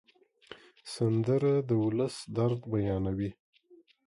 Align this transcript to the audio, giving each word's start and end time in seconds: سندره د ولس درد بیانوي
سندره 0.93 1.53
د 1.67 1.69
ولس 1.83 2.15
درد 2.37 2.59
بیانوي 2.71 3.31